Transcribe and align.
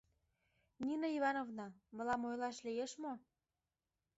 —Нина 0.85 1.07
Ивановна, 1.17 1.67
мылам 1.95 2.21
ойлаш 2.29 2.57
лиеш 2.65 2.91
мо? 3.03 3.13